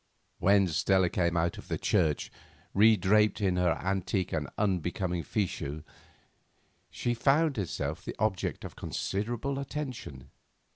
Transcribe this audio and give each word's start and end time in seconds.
When 0.39 0.65
Stella 0.65 1.09
came 1.09 1.37
out 1.37 1.59
of 1.59 1.71
church, 1.79 2.31
redraped 2.75 3.39
in 3.39 3.53
the 3.53 3.79
antique 3.85 4.33
and 4.33 4.49
unbecoming 4.57 5.21
fichu, 5.21 5.83
she 6.89 7.13
found 7.13 7.55
herself 7.55 8.03
the 8.03 8.15
object 8.17 8.63
of 8.65 8.75
considerable 8.75 9.59
attention. 9.59 10.31